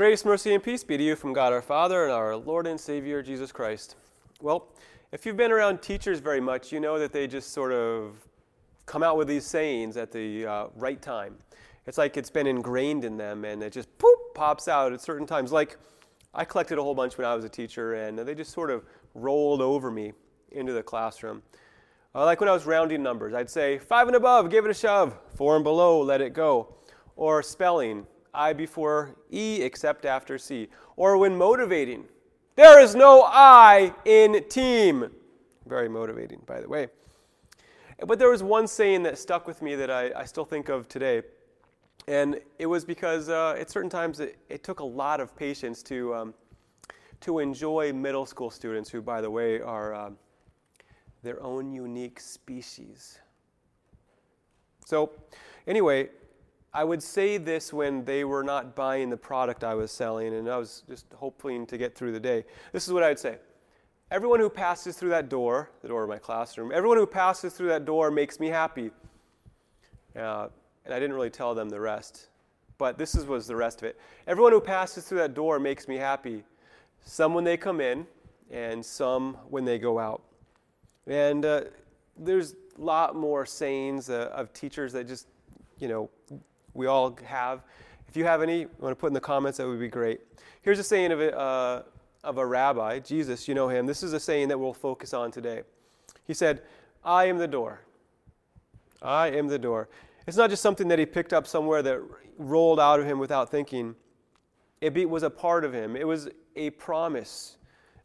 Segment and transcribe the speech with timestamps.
[0.00, 2.80] Grace, mercy, and peace be to you from God our Father and our Lord and
[2.80, 3.96] Savior Jesus Christ.
[4.40, 4.68] Well,
[5.12, 8.16] if you've been around teachers very much, you know that they just sort of
[8.86, 11.36] come out with these sayings at the uh, right time.
[11.86, 15.26] It's like it's been ingrained in them and it just poop pops out at certain
[15.26, 15.52] times.
[15.52, 15.76] Like
[16.32, 18.86] I collected a whole bunch when I was a teacher and they just sort of
[19.14, 20.14] rolled over me
[20.52, 21.42] into the classroom.
[22.14, 24.72] Uh, like when I was rounding numbers, I'd say five and above, give it a
[24.72, 25.14] shove.
[25.36, 26.74] Four and below, let it go.
[27.16, 30.68] Or spelling, I before E except after C.
[30.96, 32.04] Or when motivating,
[32.56, 35.10] there is no I in team.
[35.66, 36.88] Very motivating, by the way.
[38.06, 40.88] But there was one saying that stuck with me that I, I still think of
[40.88, 41.22] today.
[42.08, 45.82] And it was because uh, at certain times it, it, took a lot of patience
[45.84, 46.34] to, um,
[47.20, 50.10] to enjoy middle school students, who, by the way, are uh,
[51.22, 53.18] their own unique species.
[54.86, 55.12] So,
[55.66, 56.08] anyway,
[56.72, 60.48] I would say this when they were not buying the product I was selling, and
[60.48, 62.44] I was just hoping to get through the day.
[62.72, 63.38] This is what I'd say
[64.10, 67.68] Everyone who passes through that door, the door of my classroom, everyone who passes through
[67.68, 68.90] that door makes me happy.
[70.16, 70.48] Uh,
[70.84, 72.28] and I didn't really tell them the rest,
[72.78, 74.00] but this is, was the rest of it.
[74.26, 76.42] Everyone who passes through that door makes me happy.
[77.04, 78.06] Some when they come in,
[78.50, 80.22] and some when they go out.
[81.06, 81.62] And uh,
[82.16, 85.28] there's a lot more sayings uh, of teachers that just,
[85.78, 86.10] you know,
[86.74, 87.62] we all have.
[88.08, 90.20] If you have any, you want to put in the comments, that would be great.
[90.62, 91.82] Here's a saying of a, uh,
[92.24, 93.86] of a rabbi, Jesus, you know him.
[93.86, 95.62] This is a saying that we'll focus on today.
[96.26, 96.62] He said,
[97.04, 97.80] I am the door.
[99.02, 99.88] I am the door.
[100.26, 102.00] It's not just something that he picked up somewhere that
[102.36, 103.94] rolled out of him without thinking.
[104.80, 107.56] It was a part of him, it was a promise.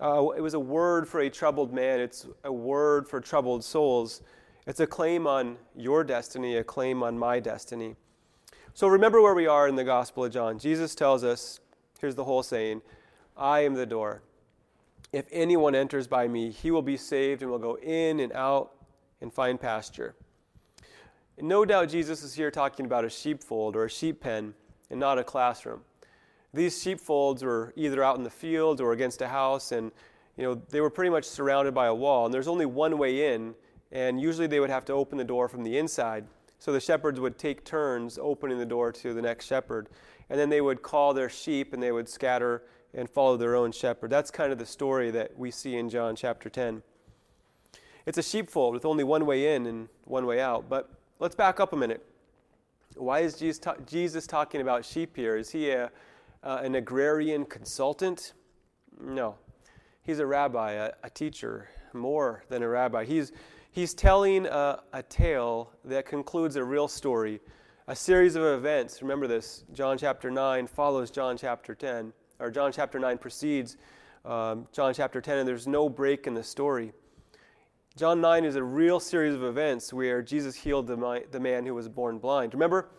[0.00, 4.22] Uh, it was a word for a troubled man, it's a word for troubled souls.
[4.66, 7.96] It's a claim on your destiny, a claim on my destiny.
[8.74, 10.58] So remember where we are in the Gospel of John.
[10.58, 11.60] Jesus tells us
[12.00, 12.80] here's the whole saying
[13.36, 14.22] I am the door.
[15.12, 18.72] If anyone enters by me, he will be saved and will go in and out
[19.20, 20.14] and find pasture.
[21.38, 24.54] No doubt Jesus is here talking about a sheepfold or a sheep pen
[24.90, 25.82] and not a classroom.
[26.54, 29.92] These sheepfolds were either out in the field or against a house, and
[30.36, 32.24] you know they were pretty much surrounded by a wall.
[32.24, 33.54] And there's only one way in,
[33.90, 36.24] and usually they would have to open the door from the inside.
[36.62, 39.88] So the shepherds would take turns opening the door to the next shepherd.
[40.30, 42.62] And then they would call their sheep and they would scatter
[42.94, 44.10] and follow their own shepherd.
[44.10, 46.84] That's kind of the story that we see in John chapter 10.
[48.06, 50.68] It's a sheepfold with only one way in and one way out.
[50.68, 52.06] But let's back up a minute.
[52.94, 55.36] Why is Jesus, ta- Jesus talking about sheep here?
[55.36, 55.90] Is he a,
[56.44, 58.34] uh, an agrarian consultant?
[59.00, 59.34] No.
[60.04, 63.04] He's a rabbi, a, a teacher, more than a rabbi.
[63.04, 63.32] He's,
[63.74, 67.40] He's telling a, a tale that concludes a real story,
[67.88, 69.00] a series of events.
[69.00, 73.78] Remember this John chapter 9 follows John chapter 10, or John chapter 9 precedes
[74.26, 76.92] um, John chapter 10, and there's no break in the story.
[77.96, 81.74] John 9 is a real series of events where Jesus healed the, the man who
[81.74, 82.52] was born blind.
[82.52, 82.90] Remember,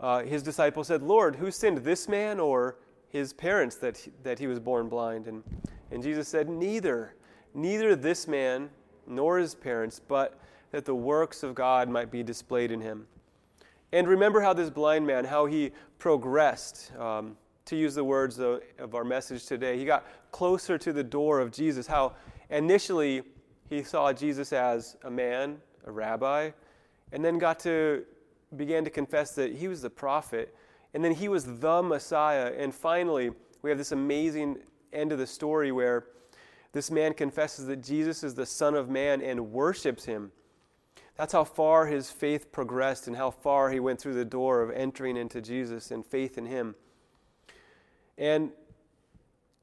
[0.00, 2.76] uh, his disciples said, Lord, who sinned, this man or
[3.08, 5.28] his parents that he, that he was born blind?
[5.28, 5.42] And,
[5.90, 7.14] and Jesus said, Neither.
[7.54, 8.68] Neither this man
[9.10, 10.38] nor his parents, but
[10.70, 13.06] that the works of God might be displayed in him.
[13.92, 18.62] And remember how this blind man, how he progressed, um, to use the words of,
[18.78, 19.78] of our message today.
[19.78, 21.86] He got closer to the door of Jesus.
[21.86, 22.14] How
[22.50, 23.22] initially
[23.68, 26.50] he saw Jesus as a man, a rabbi,
[27.12, 28.04] and then got to
[28.56, 30.54] began to confess that he was the prophet,
[30.94, 32.52] and then he was the Messiah.
[32.56, 33.30] And finally,
[33.62, 34.58] we have this amazing
[34.92, 36.06] end of the story where
[36.72, 40.32] this man confesses that Jesus is the Son of Man and worships him.
[41.16, 44.70] That's how far his faith progressed and how far he went through the door of
[44.70, 46.74] entering into Jesus and faith in him.
[48.16, 48.50] And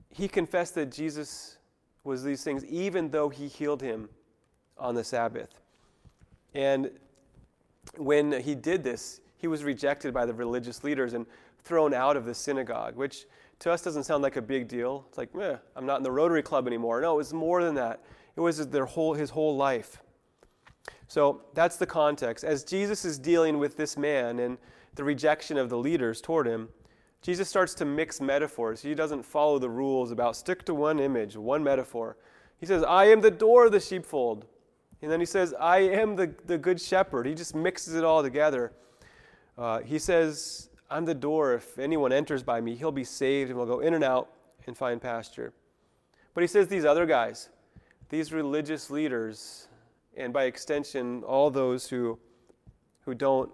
[0.09, 1.57] he confessed that Jesus
[2.03, 4.09] was these things even though he healed him
[4.77, 5.49] on the Sabbath.
[6.53, 6.91] And
[7.95, 11.25] when he did this, he was rejected by the religious leaders and
[11.63, 13.25] thrown out of the synagogue, which
[13.59, 15.05] to us doesn't sound like a big deal.
[15.09, 17.01] It's like, eh, I'm not in the Rotary Club anymore.
[17.01, 18.03] No, it was more than that.
[18.35, 20.01] It was their whole, his whole life.
[21.07, 22.43] So that's the context.
[22.43, 24.57] As Jesus is dealing with this man and
[24.95, 26.69] the rejection of the leaders toward him,
[27.21, 28.81] Jesus starts to mix metaphors.
[28.81, 32.17] He doesn't follow the rules about stick to one image, one metaphor.
[32.59, 34.45] He says, I am the door of the sheepfold.
[35.01, 37.25] And then he says, I am the, the good shepherd.
[37.25, 38.73] He just mixes it all together.
[39.57, 41.53] Uh, he says, I'm the door.
[41.53, 44.29] If anyone enters by me, he'll be saved and will go in and out
[44.65, 45.53] and find pasture.
[46.33, 47.49] But he says these other guys,
[48.09, 49.67] these religious leaders,
[50.15, 52.17] and by extension, all those who,
[53.01, 53.51] who don't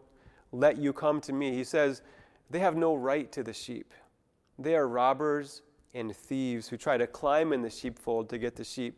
[0.51, 2.01] let you come to me, he says
[2.49, 3.93] they have no right to the sheep.
[4.59, 5.63] They are robbers
[5.93, 8.97] and thieves who try to climb in the sheepfold to get the sheep.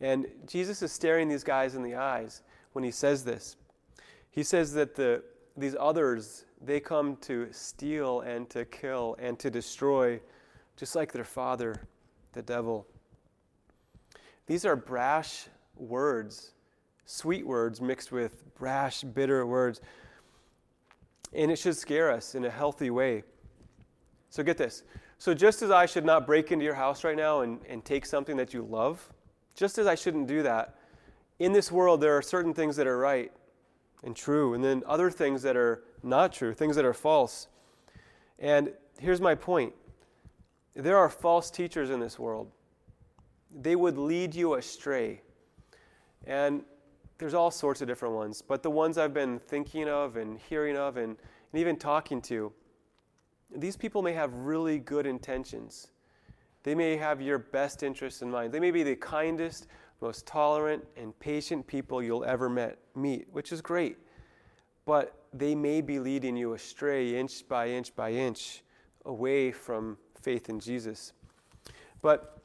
[0.00, 2.42] And Jesus is staring these guys in the eyes
[2.72, 3.56] when he says this.
[4.30, 5.22] He says that the,
[5.56, 10.20] these others, they come to steal and to kill and to destroy,
[10.76, 11.86] just like their father,
[12.32, 12.86] the devil.
[14.46, 15.46] These are brash
[15.76, 16.52] words,
[17.06, 19.80] sweet words mixed with brash, bitter words.
[21.32, 23.24] And it should scare us in a healthy way.
[24.30, 24.82] So get this.
[25.18, 28.04] So, just as I should not break into your house right now and, and take
[28.04, 29.08] something that you love,
[29.54, 30.76] just as I shouldn't do that,
[31.38, 33.32] in this world there are certain things that are right
[34.04, 37.48] and true, and then other things that are not true, things that are false.
[38.38, 39.72] And here's my point
[40.74, 42.50] there are false teachers in this world,
[43.54, 45.22] they would lead you astray.
[46.26, 46.62] And
[47.18, 50.76] there's all sorts of different ones, but the ones I've been thinking of and hearing
[50.76, 51.16] of and,
[51.52, 52.52] and even talking to,
[53.54, 55.88] these people may have really good intentions.
[56.64, 58.52] They may have your best interests in mind.
[58.52, 59.68] They may be the kindest,
[60.00, 63.96] most tolerant, and patient people you'll ever met, meet, which is great.
[64.86, 68.62] But they may be leading you astray inch by inch by inch
[69.04, 71.12] away from faith in Jesus.
[72.02, 72.38] But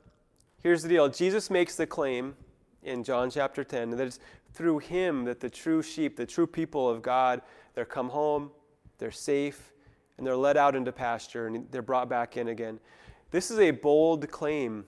[0.63, 2.35] here's the deal Jesus makes the claim
[2.83, 4.19] in John chapter 10 that it's
[4.53, 7.41] through him that the true sheep, the true people of God,
[7.75, 8.51] they're come home,
[8.97, 9.73] they're safe,
[10.17, 12.79] and they're led out into pasture and they're brought back in again.
[13.31, 14.85] This is a bold claim.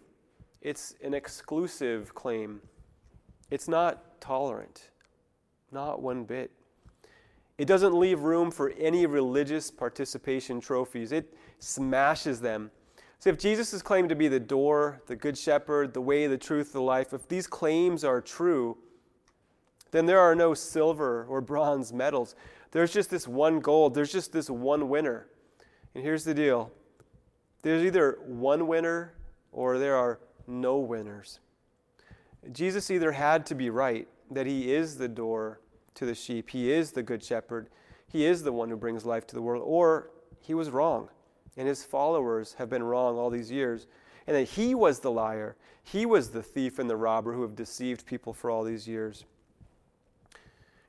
[0.61, 2.61] It's an exclusive claim.
[3.49, 4.91] It's not tolerant,
[5.71, 6.51] not one bit.
[7.57, 12.71] It doesn't leave room for any religious participation trophies, it smashes them.
[13.19, 16.39] So, if Jesus is claimed to be the door, the good shepherd, the way, the
[16.39, 18.77] truth, the life, if these claims are true,
[19.91, 22.35] then there are no silver or bronze medals.
[22.71, 25.27] There's just this one gold, there's just this one winner.
[25.93, 26.71] And here's the deal
[27.61, 29.13] there's either one winner
[29.51, 30.19] or there are
[30.51, 31.39] no winners.
[32.51, 35.59] Jesus either had to be right, that he is the door
[35.95, 37.69] to the sheep, he is the good shepherd,
[38.07, 41.09] he is the one who brings life to the world, or he was wrong,
[41.57, 43.87] and his followers have been wrong all these years,
[44.27, 47.55] and that he was the liar, he was the thief and the robber who have
[47.55, 49.25] deceived people for all these years.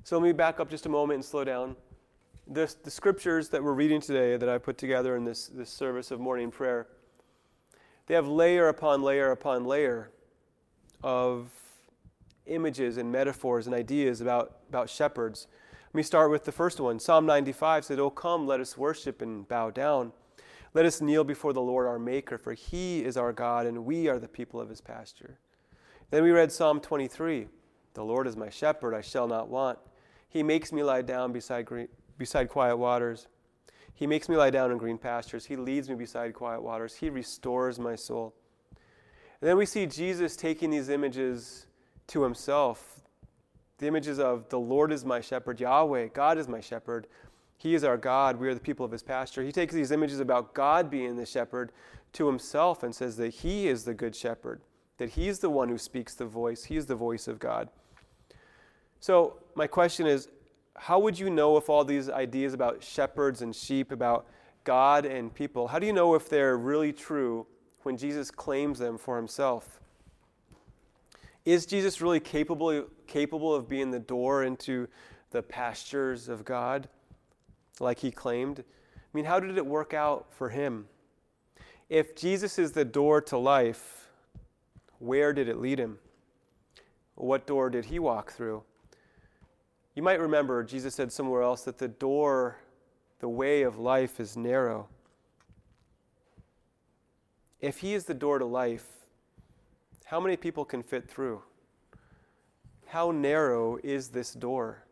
[0.04, 1.76] So let me back up just a moment and slow down
[2.46, 6.10] the, the scriptures that we're reading today that I put together in this, this service
[6.10, 6.88] of morning prayer,
[8.06, 10.10] they have layer upon layer upon layer
[11.02, 11.50] of
[12.46, 15.46] images and metaphors and ideas about, about shepherds.
[15.88, 16.99] Let me start with the first one.
[16.99, 20.12] Psalm 95 said, Oh, come, let us worship and bow down.
[20.75, 24.08] Let us kneel before the Lord our Maker, for he is our God, and we
[24.08, 25.38] are the people of his pasture.
[26.10, 27.46] Then we read Psalm 23
[27.94, 29.78] The Lord is my shepherd, I shall not want.
[30.28, 33.28] He makes me lie down beside green, beside quiet waters.
[33.94, 35.46] He makes me lie down in green pastures.
[35.46, 36.96] He leads me beside quiet waters.
[36.96, 38.34] He restores my soul.
[39.40, 41.66] And then we see Jesus taking these images
[42.08, 43.02] to himself
[43.82, 47.08] the images of the Lord is my shepherd, Yahweh, God is my shepherd.
[47.58, 48.36] He is our God.
[48.36, 49.42] We are the people of his pasture.
[49.42, 51.72] He takes these images about God being the shepherd
[52.12, 54.60] to himself and says that he is the good shepherd,
[54.98, 56.62] that he's the one who speaks the voice.
[56.62, 57.70] He is the voice of God.
[59.00, 60.28] So, my question is
[60.76, 64.26] how would you know if all these ideas about shepherds and sheep, about
[64.64, 67.46] God and people, how do you know if they're really true
[67.82, 69.81] when Jesus claims them for himself?
[71.44, 74.88] Is Jesus really capable, capable of being the door into
[75.31, 76.88] the pastures of God
[77.81, 78.60] like he claimed?
[78.60, 80.86] I mean, how did it work out for him?
[81.88, 84.08] If Jesus is the door to life,
[84.98, 85.98] where did it lead him?
[87.17, 88.62] What door did he walk through?
[89.94, 92.58] You might remember Jesus said somewhere else that the door,
[93.20, 94.89] the way of life is narrow.
[97.61, 98.87] If He is the door to life,
[100.05, 101.43] how many people can fit through?
[102.87, 104.84] How narrow is this door?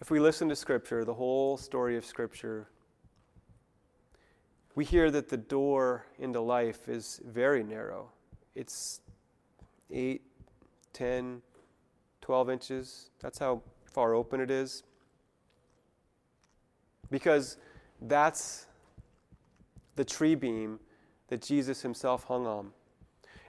[0.00, 2.68] If we listen to Scripture, the whole story of Scripture,
[4.74, 8.10] we hear that the door into life is very narrow.
[8.54, 9.00] It's
[9.90, 10.22] 8,
[10.92, 11.42] 10,
[12.20, 13.10] 12 inches.
[13.20, 14.82] That's how far open it is.
[17.10, 17.58] Because
[18.00, 18.66] that's
[19.96, 20.80] the tree beam
[21.28, 22.70] that Jesus himself hung on.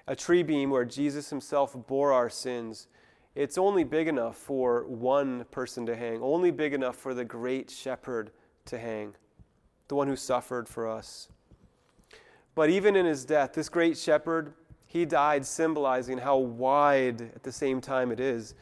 [0.08, 2.88] A tree beam where Jesus himself bore our sins.
[3.34, 7.70] It's only big enough for one person to hang, only big enough for the great
[7.70, 8.32] shepherd
[8.66, 9.16] to hang,
[9.88, 11.30] the one who suffered for us.
[12.54, 14.54] But even in his death, this great shepherd
[14.96, 18.56] he died symbolizing how wide at the same time it is.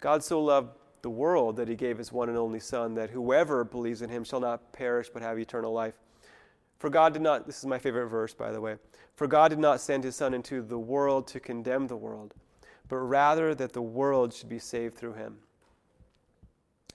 [0.00, 0.70] God so loved
[1.02, 4.24] the world that he gave his one and only Son, that whoever believes in him
[4.24, 5.92] shall not perish but have eternal life.
[6.78, 8.76] For God did not, this is my favorite verse, by the way,
[9.14, 12.32] for God did not send his Son into the world to condemn the world,
[12.88, 15.36] but rather that the world should be saved through him.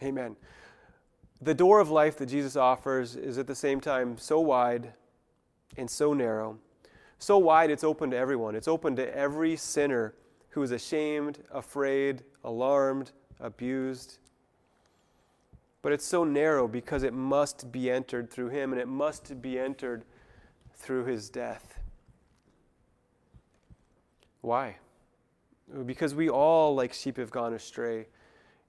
[0.01, 0.35] Amen.
[1.39, 4.93] The door of life that Jesus offers is at the same time so wide
[5.77, 6.57] and so narrow.
[7.19, 8.55] So wide, it's open to everyone.
[8.55, 10.15] It's open to every sinner
[10.49, 13.11] who is ashamed, afraid, alarmed,
[13.41, 14.19] abused.
[15.81, 19.59] But it's so narrow because it must be entered through him and it must be
[19.59, 20.05] entered
[20.73, 21.79] through his death.
[24.41, 24.77] Why?
[25.85, 28.07] Because we all, like sheep, have gone astray.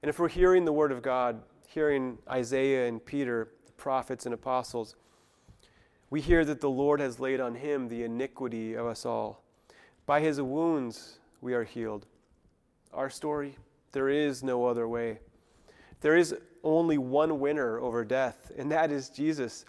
[0.03, 4.35] And if we're hearing the word of God, hearing Isaiah and Peter, the prophets and
[4.35, 4.97] apostles,
[6.11, 9.43] we hear that the Lord has laid on him the iniquity of us all.
[10.07, 12.07] By his wounds we are healed.
[12.93, 13.57] Our story
[13.93, 15.19] there is no other way.
[16.01, 19.65] There is only one winner over death, and that is Jesus.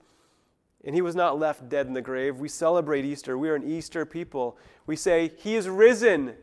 [0.83, 2.39] And he was not left dead in the grave.
[2.39, 3.37] We celebrate Easter.
[3.37, 4.57] We are an Easter people.
[4.85, 6.35] We say, He is risen.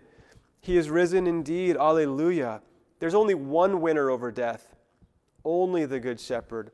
[0.60, 1.76] He is risen indeed.
[1.76, 2.62] Alleluia.
[3.00, 4.74] There's only one winner over death,
[5.44, 6.70] only the Good Shepherd.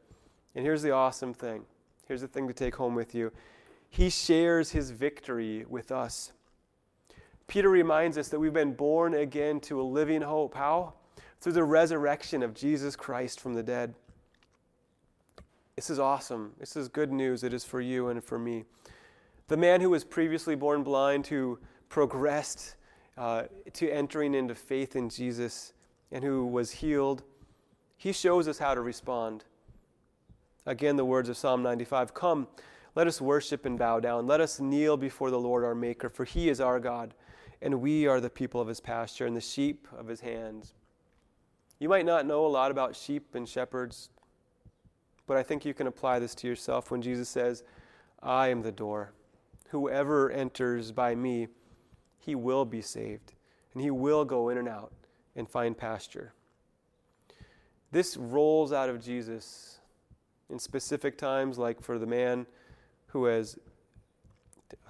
[0.54, 1.64] And here's the awesome thing
[2.06, 3.32] here's the thing to take home with you
[3.88, 6.32] He shares his victory with us.
[7.46, 10.54] Peter reminds us that we've been born again to a living hope.
[10.54, 10.94] How?
[11.40, 13.94] Through the resurrection of Jesus Christ from the dead.
[15.76, 16.52] This is awesome.
[16.58, 17.44] This is good news.
[17.44, 18.64] It is for you and for me.
[19.48, 21.58] The man who was previously born blind, who
[21.90, 22.76] progressed
[23.18, 23.44] uh,
[23.74, 25.74] to entering into faith in Jesus,
[26.10, 27.24] and who was healed,
[27.96, 29.44] he shows us how to respond.
[30.66, 32.48] Again, the words of Psalm 95 Come,
[32.94, 34.26] let us worship and bow down.
[34.26, 37.14] Let us kneel before the Lord our Maker, for he is our God
[37.64, 40.74] and we are the people of his pasture and the sheep of his hands.
[41.78, 44.10] You might not know a lot about sheep and shepherds,
[45.26, 47.64] but I think you can apply this to yourself when Jesus says,
[48.22, 49.12] I am the door.
[49.70, 51.48] Whoever enters by me,
[52.18, 53.32] he will be saved,
[53.72, 54.92] and he will go in and out
[55.34, 56.34] and find pasture.
[57.90, 59.78] This rolls out of Jesus
[60.50, 62.46] in specific times, like for the man
[63.06, 63.58] who has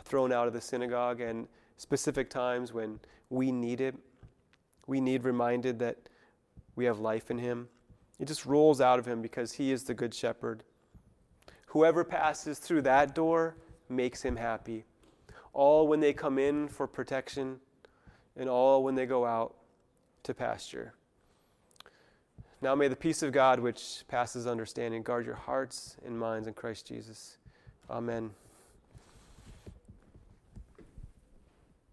[0.05, 1.47] thrown out of the synagogue and
[1.77, 3.95] specific times when we need it.
[4.87, 5.97] We need reminded that
[6.77, 7.69] we have life in Him.
[8.19, 10.63] It just rolls out of Him because He is the Good Shepherd.
[11.67, 13.57] Whoever passes through that door
[13.89, 14.85] makes Him happy.
[15.53, 17.61] All when they come in for protection,
[18.37, 19.55] and all when they go out
[20.25, 20.95] to pasture.
[22.65, 26.55] Now may the peace of God, which passes understanding, guard your hearts and minds in
[26.55, 27.37] Christ Jesus.
[27.91, 28.31] Amen.